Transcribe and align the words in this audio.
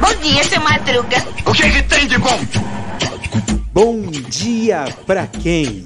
Bom 0.00 0.14
dia, 0.22 0.44
seu 0.44 0.60
Madruga. 0.60 1.16
O 1.46 1.52
que, 1.52 1.70
que 1.70 1.82
tem 1.82 2.06
de 2.06 2.18
bom? 2.18 2.38
Bom 3.72 4.02
dia 4.10 4.84
pra 5.06 5.26
quem? 5.26 5.84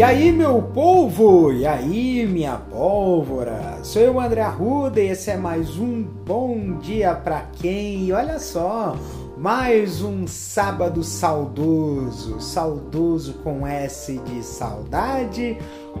E 0.00 0.02
aí, 0.02 0.32
meu 0.32 0.62
povo? 0.62 1.52
E 1.52 1.66
aí, 1.66 2.26
minha 2.26 2.56
pólvora? 2.56 3.80
Sou 3.82 4.00
eu, 4.00 4.18
André 4.18 4.40
Arruda, 4.40 4.98
e 4.98 5.08
esse 5.08 5.30
é 5.30 5.36
mais 5.36 5.76
um 5.76 6.02
Bom 6.02 6.78
Dia 6.78 7.14
Pra 7.14 7.42
Quem? 7.60 8.06
E 8.06 8.12
olha 8.12 8.38
só, 8.38 8.96
mais 9.40 10.02
um 10.02 10.26
sábado 10.26 11.02
saudoso. 11.02 12.38
Saudoso 12.42 13.34
com 13.42 13.66
S 13.66 14.18
de 14.18 14.44
saudade, 14.44 15.56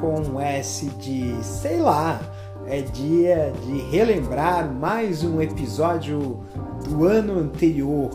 com 0.00 0.40
S 0.40 0.86
de 1.00 1.34
sei 1.42 1.80
lá. 1.80 2.20
É 2.66 2.80
dia 2.80 3.52
de 3.66 3.78
relembrar 3.90 4.72
mais 4.72 5.24
um 5.24 5.42
episódio 5.42 6.44
do 6.88 7.04
ano 7.04 7.40
anterior. 7.40 8.10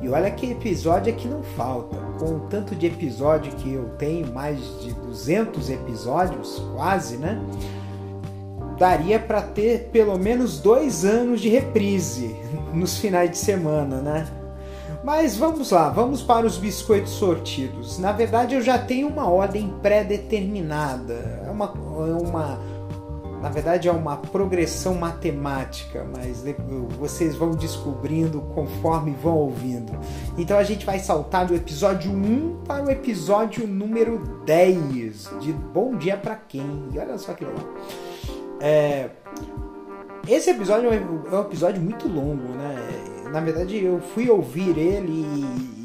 E 0.00 0.08
olha 0.08 0.30
que 0.30 0.52
episódio 0.52 1.12
é 1.12 1.16
que 1.16 1.26
não 1.26 1.42
falta. 1.42 1.96
Com 2.20 2.36
o 2.36 2.40
tanto 2.48 2.76
de 2.76 2.86
episódio 2.86 3.52
que 3.56 3.72
eu 3.72 3.88
tenho, 3.98 4.32
mais 4.32 4.56
de 4.82 4.94
200 4.94 5.68
episódios, 5.68 6.62
quase, 6.76 7.16
né? 7.16 7.42
Daria 8.78 9.18
para 9.18 9.42
ter 9.42 9.90
pelo 9.90 10.16
menos 10.16 10.60
dois 10.60 11.04
anos 11.04 11.40
de 11.40 11.48
reprise 11.48 12.36
nos 12.72 12.98
finais 12.98 13.30
de 13.30 13.36
semana, 13.36 14.00
né? 14.00 14.39
Mas 15.02 15.36
vamos 15.36 15.70
lá, 15.70 15.88
vamos 15.88 16.22
para 16.22 16.46
os 16.46 16.58
biscoitos 16.58 17.12
sortidos. 17.12 17.98
Na 17.98 18.12
verdade, 18.12 18.54
eu 18.54 18.60
já 18.60 18.78
tenho 18.78 19.08
uma 19.08 19.28
ordem 19.28 19.72
pré-determinada. 19.82 21.42
É 21.46 21.50
uma, 21.50 21.72
é 22.06 22.22
uma 22.22 22.58
na 23.40 23.48
verdade 23.48 23.88
é 23.88 23.92
uma 23.92 24.18
progressão 24.18 24.94
matemática, 24.94 26.06
mas 26.14 26.44
vocês 26.98 27.34
vão 27.34 27.52
descobrindo 27.52 28.42
conforme 28.54 29.12
vão 29.12 29.34
ouvindo. 29.34 29.98
Então 30.36 30.58
a 30.58 30.62
gente 30.62 30.84
vai 30.84 30.98
saltar 30.98 31.46
do 31.46 31.54
episódio 31.54 32.12
1 32.12 32.64
para 32.66 32.84
o 32.84 32.90
episódio 32.90 33.66
número 33.66 34.18
10 34.44 35.30
de 35.40 35.52
Bom 35.52 35.96
Dia 35.96 36.18
para 36.18 36.36
Quem. 36.36 36.88
E 36.92 36.98
olha 36.98 37.16
só 37.16 37.32
que 37.32 37.46
legal. 37.46 37.64
É, 38.60 39.08
esse 40.28 40.50
episódio 40.50 40.90
é 40.92 41.36
um 41.36 41.40
episódio 41.40 41.80
muito 41.80 42.06
longo, 42.06 42.46
né? 42.52 42.76
Na 43.32 43.40
verdade, 43.40 43.82
eu 43.82 44.00
fui 44.00 44.28
ouvir 44.28 44.76
ele 44.76 45.24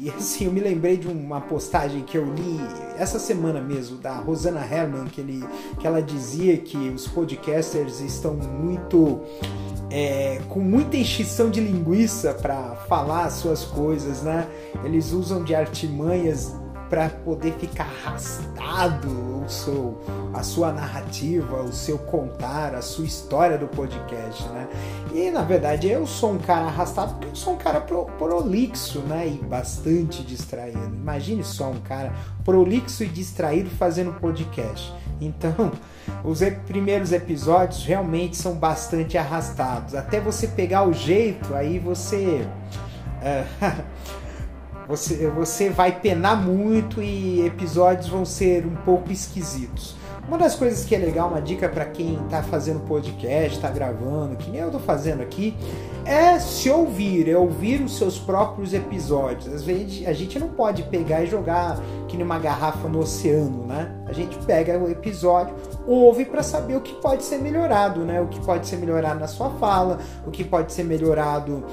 e, 0.02 0.10
assim, 0.10 0.46
eu 0.46 0.52
me 0.52 0.60
lembrei 0.60 0.96
de 0.96 1.06
uma 1.06 1.40
postagem 1.40 2.02
que 2.02 2.18
eu 2.18 2.24
li 2.24 2.60
essa 2.98 3.18
semana 3.18 3.60
mesmo, 3.60 3.98
da 3.98 4.16
Rosana 4.16 4.60
Herman, 4.60 5.04
que, 5.06 5.20
ele, 5.20 5.44
que 5.78 5.86
ela 5.86 6.02
dizia 6.02 6.56
que 6.56 6.76
os 6.76 7.06
podcasters 7.06 8.00
estão 8.00 8.34
muito. 8.34 9.20
É, 9.88 10.40
com 10.48 10.58
muita 10.58 10.96
enchição 10.96 11.48
de 11.48 11.60
linguiça 11.60 12.34
para 12.34 12.74
falar 12.88 13.26
as 13.26 13.34
suas 13.34 13.62
coisas, 13.62 14.20
né? 14.20 14.48
Eles 14.84 15.12
usam 15.12 15.44
de 15.44 15.54
artimanhas 15.54 16.52
para 16.88 17.08
poder 17.08 17.52
ficar 17.54 17.84
arrastado 17.84 19.08
o 19.44 19.48
seu, 19.48 19.98
a 20.34 20.42
sua 20.42 20.72
narrativa, 20.72 21.62
o 21.62 21.72
seu 21.72 21.98
contar, 21.98 22.74
a 22.74 22.82
sua 22.82 23.04
história 23.04 23.56
do 23.56 23.66
podcast, 23.66 24.42
né? 24.48 24.68
E 25.12 25.30
na 25.30 25.42
verdade 25.42 25.88
eu 25.88 26.06
sou 26.06 26.32
um 26.32 26.38
cara 26.38 26.66
arrastado 26.66 27.14
porque 27.14 27.28
eu 27.28 27.36
sou 27.36 27.54
um 27.54 27.56
cara 27.56 27.80
pro, 27.80 28.06
prolixo, 28.18 29.00
né? 29.00 29.26
E 29.26 29.44
bastante 29.44 30.22
distraído. 30.22 30.84
Imagine 30.84 31.42
só 31.42 31.70
um 31.70 31.80
cara 31.80 32.12
prolixo 32.44 33.04
e 33.04 33.08
distraído 33.08 33.70
fazendo 33.70 34.12
podcast. 34.20 34.92
Então, 35.20 35.72
os 36.24 36.40
primeiros 36.66 37.12
episódios 37.12 37.84
realmente 37.84 38.36
são 38.36 38.54
bastante 38.54 39.16
arrastados. 39.16 39.94
Até 39.94 40.20
você 40.20 40.48
pegar 40.48 40.86
o 40.86 40.92
jeito, 40.92 41.54
aí 41.54 41.78
você. 41.78 42.46
Uh, 43.22 44.06
Você, 44.88 45.28
você 45.28 45.68
vai 45.68 46.00
penar 46.00 46.40
muito 46.40 47.02
e 47.02 47.44
episódios 47.44 48.08
vão 48.08 48.24
ser 48.24 48.64
um 48.64 48.76
pouco 48.76 49.10
esquisitos. 49.10 49.96
Uma 50.28 50.38
das 50.38 50.56
coisas 50.56 50.84
que 50.84 50.92
é 50.92 50.98
legal, 50.98 51.28
uma 51.28 51.40
dica 51.40 51.68
para 51.68 51.84
quem 51.84 52.14
está 52.24 52.42
fazendo 52.42 52.80
podcast, 52.80 53.56
está 53.56 53.70
gravando, 53.70 54.34
que 54.34 54.50
nem 54.50 54.60
eu 54.60 54.66
estou 54.66 54.80
fazendo 54.80 55.22
aqui, 55.22 55.56
é 56.04 56.38
se 56.40 56.68
ouvir, 56.68 57.28
é 57.28 57.36
ouvir 57.36 57.80
os 57.80 57.96
seus 57.96 58.18
próprios 58.18 58.74
episódios. 58.74 59.52
Às 59.54 59.62
vezes 59.62 60.06
a 60.06 60.12
gente 60.12 60.36
não 60.38 60.48
pode 60.48 60.82
pegar 60.84 61.22
e 61.22 61.26
jogar 61.28 61.78
que 62.08 62.16
nem 62.16 62.26
uma 62.26 62.40
garrafa 62.40 62.88
no 62.88 62.98
oceano, 62.98 63.66
né? 63.66 63.94
A 64.06 64.12
gente 64.12 64.36
pega 64.38 64.76
o 64.76 64.90
episódio, 64.90 65.54
ouve 65.86 66.24
para 66.24 66.42
saber 66.42 66.76
o 66.76 66.80
que 66.80 66.94
pode 66.94 67.22
ser 67.22 67.38
melhorado, 67.38 68.00
né? 68.00 68.20
O 68.20 68.26
que 68.26 68.40
pode 68.44 68.66
ser 68.66 68.78
melhorado 68.78 69.20
na 69.20 69.28
sua 69.28 69.50
fala, 69.50 69.98
o 70.26 70.30
que 70.32 70.42
pode 70.42 70.72
ser 70.72 70.82
melhorado 70.82 71.64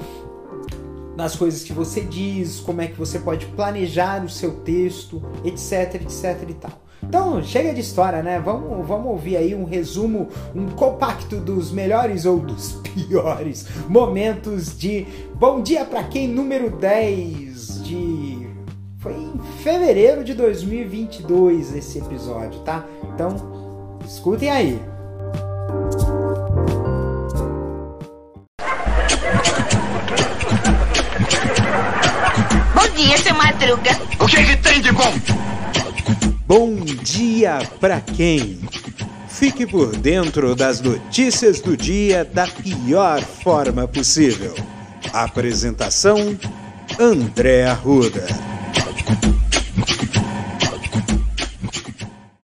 nas 1.16 1.36
coisas 1.36 1.62
que 1.62 1.72
você 1.72 2.00
diz, 2.00 2.60
como 2.60 2.80
é 2.80 2.86
que 2.86 2.98
você 2.98 3.18
pode 3.18 3.46
planejar 3.46 4.24
o 4.24 4.28
seu 4.28 4.56
texto, 4.60 5.22
etc, 5.44 6.02
etc 6.02 6.48
e 6.48 6.54
tal. 6.54 6.84
Então, 7.02 7.42
chega 7.42 7.72
de 7.74 7.80
história, 7.80 8.22
né? 8.22 8.40
Vamos, 8.40 8.86
vamos 8.86 9.08
ouvir 9.08 9.36
aí 9.36 9.54
um 9.54 9.64
resumo, 9.64 10.28
um 10.54 10.68
compacto 10.68 11.36
dos 11.36 11.70
melhores 11.70 12.24
ou 12.24 12.40
dos 12.40 12.80
piores 13.08 13.66
momentos 13.88 14.76
de 14.76 15.06
Bom 15.34 15.60
Dia 15.60 15.84
para 15.84 16.02
quem 16.04 16.26
número 16.26 16.70
10 16.70 17.84
de 17.84 18.48
foi 18.98 19.12
em 19.12 19.38
fevereiro 19.62 20.24
de 20.24 20.32
2022 20.32 21.76
esse 21.76 21.98
episódio, 21.98 22.60
tá? 22.60 22.86
Então, 23.12 23.36
escutem 24.02 24.48
aí. 24.48 24.93
O 34.20 34.26
que, 34.26 34.44
que 34.44 34.56
tem 34.58 34.82
de 34.82 34.92
bom? 34.92 35.10
Bom 36.46 36.74
dia 37.02 37.60
pra 37.80 37.98
quem? 37.98 38.60
Fique 39.26 39.66
por 39.66 39.96
dentro 39.96 40.54
das 40.54 40.82
notícias 40.82 41.62
do 41.62 41.74
dia 41.74 42.26
da 42.26 42.46
pior 42.46 43.22
forma 43.22 43.88
possível. 43.88 44.54
Apresentação: 45.14 46.36
André 47.00 47.64
Arruda. 47.64 48.26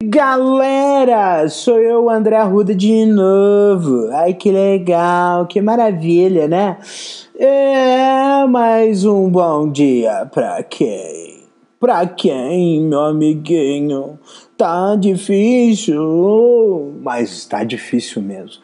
Galera, 0.04 1.48
sou 1.48 1.78
eu, 1.78 2.10
André 2.10 2.36
Arruda, 2.36 2.74
de 2.74 3.06
novo. 3.06 4.10
Ai, 4.12 4.34
que 4.34 4.50
legal, 4.50 5.46
que 5.46 5.60
maravilha, 5.60 6.46
né? 6.46 6.76
É 7.40 8.44
mais 8.48 9.04
um 9.04 9.30
bom 9.30 9.70
dia 9.70 10.26
pra 10.26 10.60
quem? 10.64 11.44
Pra 11.78 12.04
quem, 12.04 12.82
meu 12.82 12.98
amiguinho? 12.98 14.18
Tá 14.56 14.96
difícil, 14.96 16.96
mas 17.00 17.46
tá 17.46 17.62
difícil 17.62 18.22
mesmo. 18.22 18.60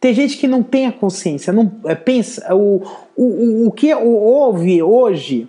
Tem 0.00 0.14
gente 0.14 0.38
que 0.38 0.48
não 0.48 0.62
tem 0.62 0.86
a 0.86 0.92
consciência, 0.92 1.52
não 1.52 1.70
é, 1.84 1.94
pensa. 1.94 2.54
O, 2.54 2.80
o, 3.14 3.66
o, 3.66 3.70
que 3.70 3.94
houve 3.94 4.82
hoje 4.82 5.46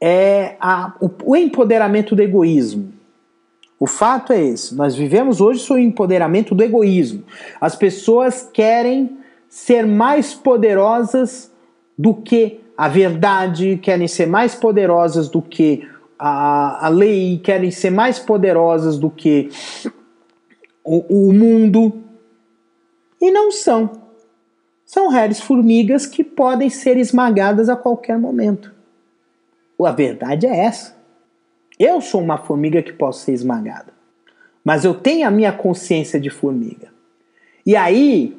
é 0.00 0.54
a, 0.60 0.94
o, 1.00 1.10
o 1.24 1.34
empoderamento 1.34 2.14
do 2.14 2.22
egoísmo. 2.22 2.92
O 3.80 3.88
fato 3.88 4.32
é 4.32 4.40
esse: 4.40 4.76
nós 4.76 4.94
vivemos 4.94 5.40
hoje 5.40 5.58
sob 5.58 5.80
o 5.80 5.82
empoderamento 5.82 6.54
do 6.54 6.62
egoísmo. 6.62 7.24
As 7.60 7.74
pessoas 7.74 8.48
querem 8.52 9.18
ser 9.48 9.84
mais 9.84 10.34
poderosas 10.34 11.52
do 11.96 12.14
que 12.14 12.60
a 12.76 12.88
verdade, 12.88 13.78
querem 13.78 14.08
ser 14.08 14.26
mais 14.26 14.54
poderosas 14.54 15.28
do 15.28 15.40
que 15.40 15.88
a, 16.18 16.86
a 16.86 16.88
lei, 16.88 17.38
querem 17.38 17.70
ser 17.70 17.90
mais 17.90 18.18
poderosas 18.18 18.98
do 18.98 19.10
que 19.10 19.48
o, 20.82 21.28
o 21.28 21.32
mundo. 21.32 22.02
E 23.20 23.30
não 23.30 23.50
são. 23.50 23.90
São 24.84 25.08
réis 25.08 25.40
formigas 25.40 26.06
que 26.06 26.22
podem 26.22 26.68
ser 26.68 26.96
esmagadas 26.96 27.68
a 27.68 27.76
qualquer 27.76 28.18
momento. 28.18 28.72
A 29.80 29.90
verdade 29.90 30.46
é 30.46 30.64
essa. 30.64 30.96
Eu 31.78 32.00
sou 32.00 32.20
uma 32.20 32.38
formiga 32.38 32.82
que 32.82 32.92
posso 32.92 33.24
ser 33.24 33.32
esmagada. 33.32 33.92
Mas 34.64 34.84
eu 34.84 34.94
tenho 34.94 35.26
a 35.26 35.30
minha 35.30 35.52
consciência 35.52 36.18
de 36.18 36.30
formiga. 36.30 36.88
E 37.66 37.76
aí, 37.76 38.36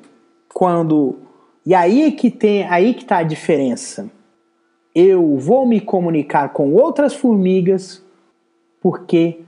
quando 0.54 1.18
e 1.66 1.74
aí 1.74 2.12
que 2.12 2.30
tem, 2.30 2.64
aí 2.64 2.94
que 2.94 3.02
está 3.02 3.18
a 3.18 3.24
diferença. 3.24 4.10
Eu 4.94 5.38
vou 5.38 5.66
me 5.66 5.82
comunicar 5.82 6.50
com 6.50 6.74
outras 6.74 7.14
formigas 7.14 8.04
porque 8.80 9.40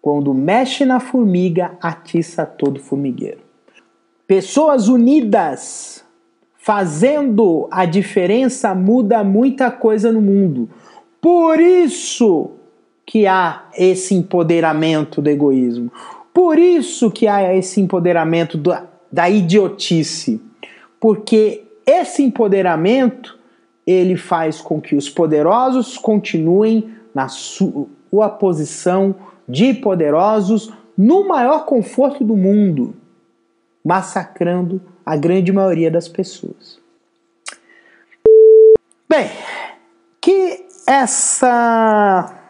quando 0.00 0.32
mexe 0.32 0.84
na 0.84 1.00
formiga, 1.00 1.76
atiça 1.82 2.46
todo 2.46 2.80
formigueiro. 2.80 3.40
Pessoas 4.26 4.88
unidas 4.88 6.04
fazendo 6.56 7.68
a 7.70 7.84
diferença 7.84 8.74
muda 8.74 9.22
muita 9.22 9.70
coisa 9.70 10.10
no 10.10 10.20
mundo. 10.20 10.70
Por 11.20 11.60
isso 11.60 12.52
que 13.04 13.26
há 13.26 13.66
esse 13.76 14.14
empoderamento 14.14 15.20
do 15.20 15.28
egoísmo. 15.28 15.92
Por 16.32 16.58
isso 16.58 17.10
que 17.10 17.28
há 17.28 17.54
esse 17.54 17.80
empoderamento 17.80 18.56
da 19.12 19.28
idiotice. 19.28 20.40
Porque 20.98 21.65
esse 21.86 22.22
empoderamento 22.22 23.38
ele 23.86 24.16
faz 24.16 24.60
com 24.60 24.80
que 24.80 24.96
os 24.96 25.08
poderosos 25.08 25.96
continuem 25.96 26.92
na 27.14 27.28
sua 27.28 28.28
posição 28.28 29.14
de 29.48 29.72
poderosos 29.74 30.72
no 30.98 31.28
maior 31.28 31.64
conforto 31.64 32.24
do 32.24 32.36
mundo, 32.36 32.96
massacrando 33.84 34.82
a 35.04 35.16
grande 35.16 35.52
maioria 35.52 35.90
das 35.90 36.08
pessoas. 36.08 36.80
Bem, 39.08 39.30
que 40.20 40.66
essa 40.86 42.42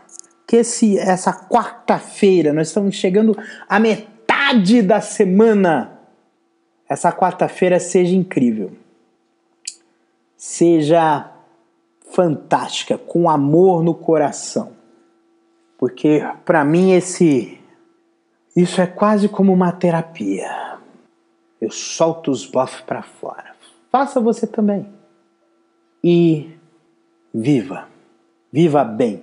que 0.46 0.56
esse 0.56 0.98
essa 0.98 1.32
quarta-feira, 1.32 2.52
nós 2.52 2.68
estamos 2.68 2.94
chegando 2.94 3.36
à 3.68 3.78
metade 3.78 4.80
da 4.80 5.02
semana. 5.02 5.92
Essa 6.88 7.12
quarta-feira 7.12 7.78
seja 7.80 8.14
incrível. 8.14 8.72
Seja 10.36 11.30
fantástica, 12.10 12.96
com 12.96 13.28
amor 13.28 13.82
no 13.82 13.94
coração. 13.94 14.72
Porque 15.78 16.22
para 16.44 16.64
mim 16.64 16.92
esse 16.92 17.60
isso 18.56 18.80
é 18.80 18.86
quase 18.86 19.28
como 19.28 19.52
uma 19.52 19.72
terapia. 19.72 20.78
Eu 21.60 21.70
solto 21.70 22.30
os 22.30 22.46
bofs 22.46 22.80
para 22.80 23.02
fora. 23.02 23.54
Faça 23.90 24.20
você 24.20 24.46
também. 24.46 24.86
E 26.02 26.50
viva. 27.34 27.88
Viva 28.50 28.82
bem. 28.84 29.22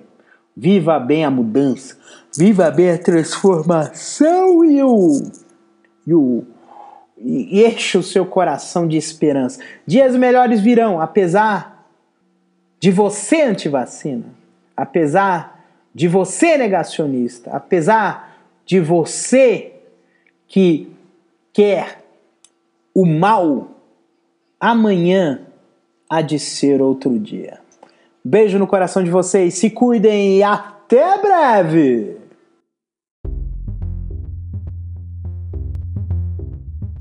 Viva 0.56 1.00
bem 1.00 1.26
a 1.26 1.32
mudança. 1.32 1.98
Viva 2.38 2.70
bem 2.70 2.92
a 2.92 2.98
transformação 2.98 4.64
e 4.64 4.84
o 4.84 5.22
e 6.06 6.14
o 6.14 6.46
e 7.24 7.66
enche 7.66 7.98
o 7.98 8.04
seu 8.04 8.26
coração 8.26 8.88
de 8.88 8.98
esperança. 8.98 9.62
Dias 9.88 10.16
melhores 10.16 10.60
virão, 10.60 11.00
apesar 11.00 11.88
de 12.80 12.92
você 12.92 13.44
antivacina, 13.44 14.26
apesar 14.76 15.64
de 15.96 16.08
você 16.08 16.58
negacionista, 16.58 17.52
apesar 17.52 18.38
de 18.66 18.80
você 18.80 19.74
que 20.48 20.92
quer 21.54 22.04
o 22.94 23.06
mal, 23.06 23.70
amanhã 24.60 25.42
há 26.10 26.22
de 26.22 26.38
ser 26.38 26.82
outro 26.82 27.18
dia. 27.18 27.60
Beijo 28.24 28.60
no 28.60 28.68
coração 28.68 29.04
de 29.04 29.10
vocês, 29.10 29.54
se 29.56 29.70
cuidem 29.70 30.38
e 30.38 30.44
até 30.44 31.18
breve! 31.22 32.23